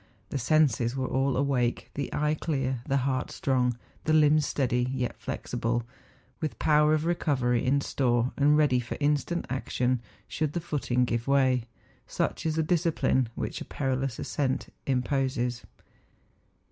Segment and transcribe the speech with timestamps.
[0.29, 5.15] The senses were all awake, the eye clear, the heart strong, the limbs steady, yet
[5.19, 5.83] flexible,
[6.39, 11.27] with power of recovery in store, and ready for instant action should the footing give
[11.27, 11.65] way.
[12.07, 15.63] Such is the discipline which a perilous ascent imposes.